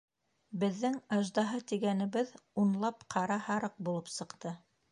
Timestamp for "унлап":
2.63-3.05